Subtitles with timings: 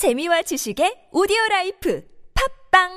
[0.00, 2.02] 재미와 지식의 오디오 라이프
[2.72, 2.88] 팝빵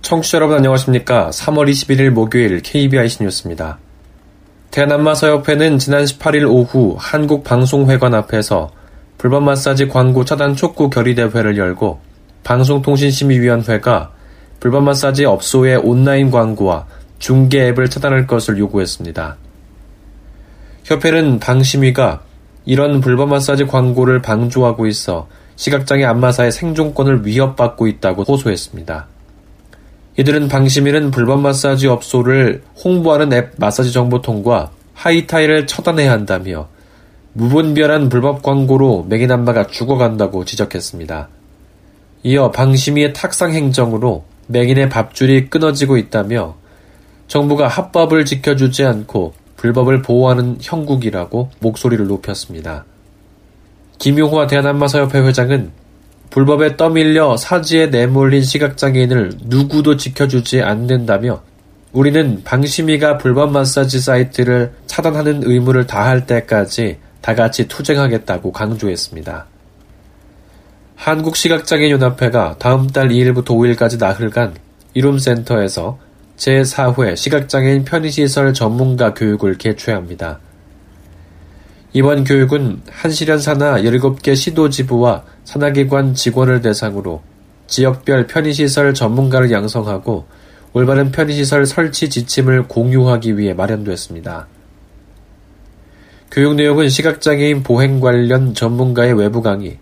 [0.00, 1.28] 청취자 여러분 안녕하십니까.
[1.28, 3.78] 3월 21일 목요일 KBIC 뉴스입니다.
[4.70, 8.70] 대한안마사협회는 지난 18일 오후 한국방송회관 앞에서
[9.22, 12.00] 불법 마사지 광고 차단 촉구 결의대회를 열고
[12.42, 14.10] 방송통신심의위원회가
[14.58, 16.86] 불법 마사지 업소의 온라인 광고와
[17.20, 19.36] 중개 앱을 차단할 것을 요구했습니다.
[20.82, 22.22] 협회는 방심위가
[22.64, 29.06] 이런 불법 마사지 광고를 방조하고 있어 시각장애 안마사의 생존권을 위협받고 있다고 호소했습니다.
[30.18, 36.71] 이들은 방심위는 불법 마사지 업소를 홍보하는 앱 마사지 정보통과 하이타이를 처단해야 한다며
[37.34, 41.28] 무분별한 불법 광고로 맹인안마가 죽어간다고 지적했습니다.
[42.24, 46.56] 이어 방심위의 탁상 행정으로 맹인의 밥줄이 끊어지고 있다며
[47.26, 52.84] 정부가 합법을 지켜주지 않고 불법을 보호하는 형국이라고 목소리를 높였습니다.
[53.98, 55.70] 김용화 대한안마사협회 회장은
[56.30, 61.42] 불법에 떠밀려 사지에 내몰린 시각장애인을 누구도 지켜주지 않는다며
[61.92, 69.46] 우리는 방심위가 불법 마사지 사이트를 차단하는 의무를 다할 때까지 다 같이 투쟁하겠다고 강조했습니다.
[70.96, 74.54] 한국시각장애인연합회가 다음 달 2일부터 5일까지 나흘간
[74.94, 75.98] 이룸센터에서
[76.36, 80.40] 제4회 시각장애인 편의시설 전문가 교육을 개최합니다.
[81.92, 87.22] 이번 교육은 한시련 산하 17개 시도지부와 산하기관 직원을 대상으로
[87.66, 90.26] 지역별 편의시설 전문가를 양성하고
[90.72, 94.46] 올바른 편의시설 설치 지침을 공유하기 위해 마련됐습니다.
[96.32, 99.76] 교육 내용은 시각장애인 보행 관련 전문가의 외부 강의,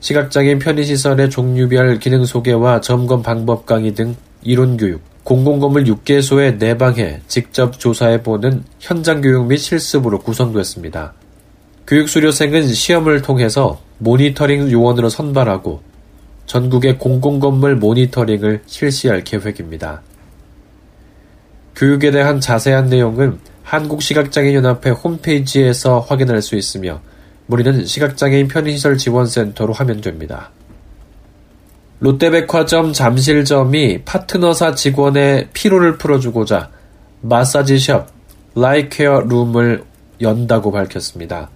[0.00, 7.78] 시각장애인 편의시설의 종류별 기능 소개와 점검 방법 강의 등 이론 교육, 공공건물 6개소에 내방해 직접
[7.78, 11.12] 조사해보는 현장 교육 및 실습으로 구성됐습니다.
[11.86, 15.82] 교육 수료생은 시험을 통해서 모니터링 요원으로 선발하고
[16.46, 20.02] 전국의 공공건물 모니터링을 실시할 계획입니다.
[21.76, 27.00] 교육에 대한 자세한 내용은 한국시각장애인연합회 홈페이지에서 확인할 수 있으며
[27.46, 30.50] 문의는 시각장애인 편의시설 지원센터로 하면 됩니다.
[32.00, 36.70] 롯데백화점 잠실점이 파트너사 직원의 피로를 풀어주고자
[37.20, 38.06] 마사지숍
[38.54, 39.84] 라이케어 룸을
[40.20, 41.50] 연다고 밝혔습니다.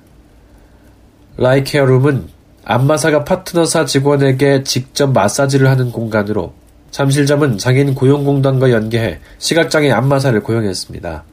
[1.37, 2.29] 라이케어 룸은
[2.65, 6.53] 안마사가 파트너사 직원에게 직접 마사지를 하는 공간으로
[6.91, 11.25] 잠실점은 장애인 고용공단과 연계해 시각장애 안마사를 고용했습니다.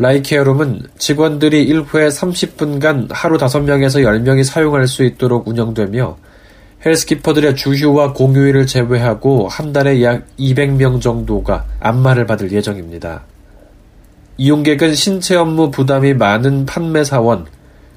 [0.00, 6.16] 라이케어룸은 직원들이 1회에 30분간 하루 5명에서 10명이 사용할 수 있도록 운영되며
[6.86, 13.24] 헬스키퍼들의 주휴와 공휴일을 제외하고 한 달에 약 200명 정도가 안마를 받을 예정입니다.
[14.36, 17.46] 이용객은 신체 업무 부담이 많은 판매사원,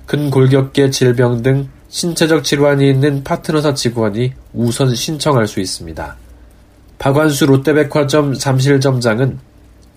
[0.08, 6.16] 근골격계 질병 등 신체적 질환이 있는 파트너사 직원이 우선 신청할 수 있습니다.
[6.98, 9.51] 박완수 롯데백화점 잠실점장은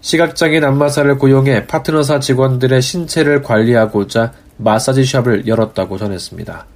[0.04, 6.66] 시각장애인 안마사를 고용해 파트너사 직원들의 신체를 관리하고자 마사지샵을 열었다고 전했습니다.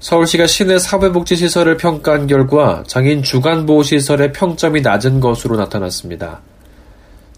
[0.00, 6.42] 서울시가 시내 사회복지시설을 평가한 결과 장애인 주간보호시설의 평점이 낮은 것으로 나타났습니다.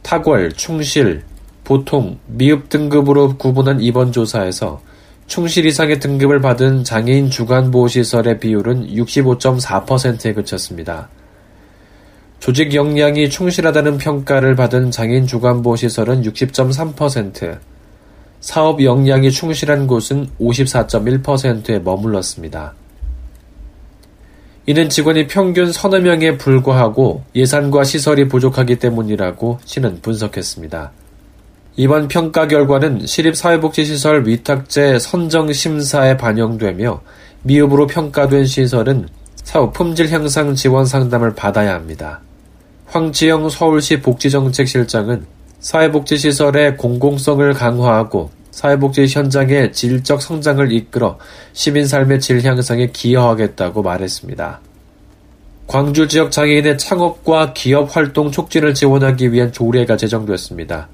[0.02, 1.22] 탁월, 충실,
[1.62, 4.82] 보통, 미흡 등급으로 구분한 이번 조사에서
[5.28, 11.08] 충실 이상의 등급을 받은 장애인 주간보호시설의 비율은 65.4%에 그쳤습니다.
[12.44, 17.58] 조직 역량이 충실하다는 평가를 받은 장애인 주간보호시설은 60.3%,
[18.40, 22.74] 사업 역량이 충실한 곳은 54.1%에 머물렀습니다.
[24.66, 30.92] 이는 직원이 평균 서너 명에 불과하고 예산과 시설이 부족하기 때문이라고 시는 분석했습니다.
[31.76, 37.00] 이번 평가 결과는 시립사회복지시설 위탁제 선정심사에 반영되며
[37.42, 39.08] 미흡으로 평가된 시설은
[39.44, 42.20] 사후 품질 향상 지원 상담을 받아야 합니다.
[42.94, 45.26] 황지영 서울시 복지정책실장은
[45.58, 51.18] 사회복지시설의 공공성을 강화하고 사회복지 현장의 질적 성장을 이끌어
[51.52, 54.60] 시민 삶의 질 향상에 기여하겠다고 말했습니다.
[55.66, 60.88] 광주 지역 장애인의 창업과 기업 활동 촉진을 지원하기 위한 조례가 제정됐습니다.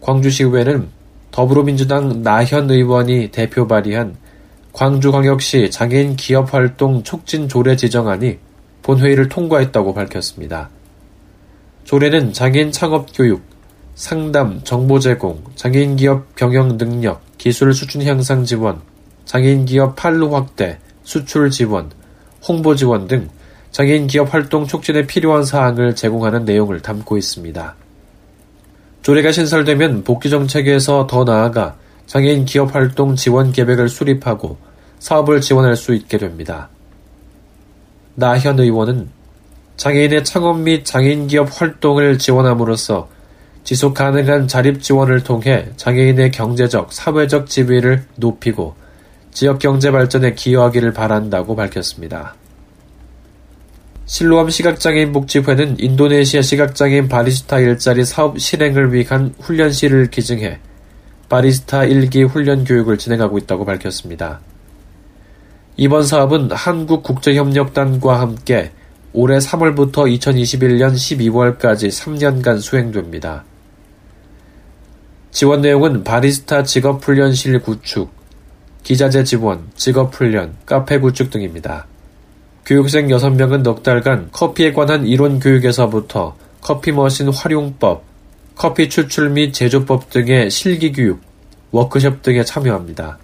[0.00, 0.88] 광주시의회는
[1.30, 4.16] 더불어민주당 나현 의원이 대표 발의한
[4.72, 8.38] 광주광역시 장애인 기업 활동 촉진 조례 지정안이
[8.82, 10.70] 본회의를 통과했다고 밝혔습니다.
[11.84, 13.42] 조례는 장애인 창업 교육,
[13.94, 18.80] 상담, 정보 제공, 장애인 기업 경영 능력, 기술 수준 향상 지원,
[19.24, 21.90] 장애인 기업 판로 확대, 수출 지원,
[22.46, 23.28] 홍보 지원 등
[23.70, 27.74] 장애인 기업 활동 촉진에 필요한 사항을 제공하는 내용을 담고 있습니다.
[29.02, 31.76] 조례가 신설되면 복지 정책에서 더 나아가
[32.06, 34.58] 장애인 기업 활동 지원 계획을 수립하고
[34.98, 36.68] 사업을 지원할 수 있게 됩니다.
[38.14, 39.08] 나현 의원은
[39.82, 43.08] 장애인의 창업 및 장애인 기업 활동을 지원함으로써
[43.64, 48.76] 지속 가능한 자립 지원을 통해 장애인의 경제적, 사회적 지위를 높이고
[49.32, 52.36] 지역 경제 발전에 기여하기를 바란다고 밝혔습니다.
[54.04, 60.60] 실로암 시각장애인 복지회는 인도네시아 시각장애인 바리스타 일자리 사업 실행을 위한 훈련실을 기증해
[61.28, 64.38] 바리스타 1기 훈련 교육을 진행하고 있다고 밝혔습니다.
[65.76, 68.70] 이번 사업은 한국국제협력단과 함께
[69.14, 73.44] 올해 3월부터 2021년 12월까지 3년간 수행됩니다.
[75.30, 78.10] 지원 내용은 바리스타 직업훈련실 구축,
[78.82, 81.86] 기자재 지원, 직업훈련, 카페 구축 등입니다.
[82.64, 88.04] 교육생 6명은 넉 달간 커피에 관한 이론 교육에서부터 커피 머신 활용법,
[88.54, 91.20] 커피 추출 및 제조법 등의 실기 교육,
[91.70, 93.18] 워크숍 등에 참여합니다.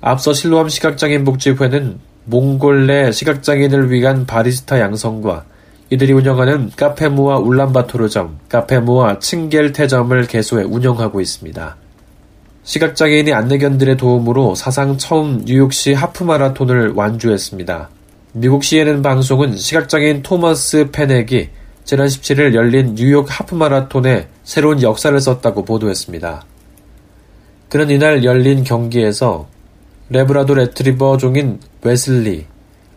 [0.00, 5.44] 앞서 실로암 시각장애인 복지회는 몽골 내 시각장애인을 위한 바리스타 양성과
[5.90, 11.76] 이들이 운영하는 카페무와 울란바토르점, 카페무와 칭겔테점을 개소해 운영하고 있습니다.
[12.62, 17.90] 시각장애인의 안내견들의 도움으로 사상 처음 뉴욕시 하프마라톤을 완주했습니다.
[18.34, 21.50] 미국 CNN 방송은 시각장애인 토머스 페넥이
[21.84, 26.44] 지난 17일 열린 뉴욕 하프마라톤에 새로운 역사를 썼다고 보도했습니다.
[27.68, 29.48] 그는 이날 열린 경기에서
[30.12, 32.44] 레브라도 레트리버 종인 웨슬리,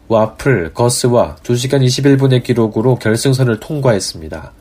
[0.09, 4.51] 와플, 거스와 2시간 21분의 기록으로 결승선을 통과했습니다.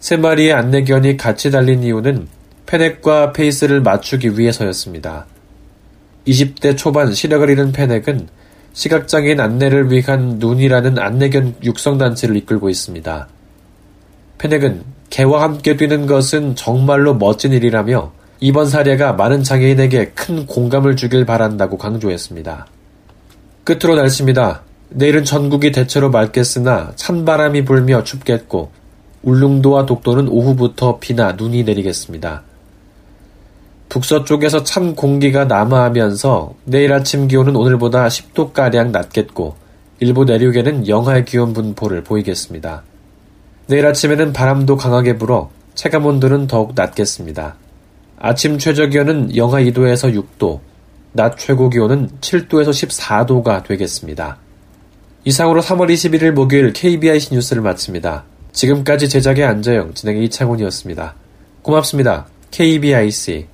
[0.00, 2.28] 세 마리의 안내견이 같이 달린 이유는
[2.64, 5.26] 페넥과 페이스를 맞추기 위해서였습니다.
[6.26, 8.28] 20대 초반 시력을 잃은 페넥은
[8.72, 13.28] 시각장애인 안내를 위한 눈이라는 안내견 육성단체를 이끌고 있습니다.
[14.38, 21.26] 페넥은 개와 함께 뛰는 것은 정말로 멋진 일이라며 이번 사례가 많은 장애인에게 큰 공감을 주길
[21.26, 22.66] 바란다고 강조했습니다.
[23.64, 24.62] 끝으로 날씨입니다.
[24.88, 28.70] 내일은 전국이 대체로 맑겠으나 찬바람이 불며 춥겠고
[29.22, 32.42] 울릉도와 독도는 오후부터 비나 눈이 내리겠습니다.
[33.90, 39.56] 북서쪽에서 찬 공기가 남하하면서 내일 아침 기온은 오늘보다 10도가량 낮겠고
[39.98, 42.84] 일부 내륙에는 영하의 기온 분포를 보이겠습니다.
[43.66, 47.56] 내일 아침에는 바람도 강하게 불어 체감 온도는 더욱 낮겠습니다.
[48.22, 50.60] 아침 최저 기온은 영하 2도에서 6도,
[51.12, 54.36] 낮 최고 기온은 7도에서 14도가 되겠습니다.
[55.24, 58.24] 이상으로 3월 21일 목요일 KBIC 뉴스를 마칩니다.
[58.52, 61.14] 지금까지 제작의 안재영, 진행의 이창훈이었습니다.
[61.62, 62.26] 고맙습니다.
[62.50, 63.46] KBIC